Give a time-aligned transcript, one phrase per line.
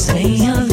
[0.00, 0.69] say of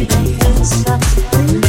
[0.00, 1.59] Baby, it's not